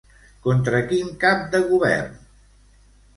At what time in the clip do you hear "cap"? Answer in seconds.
1.23-1.43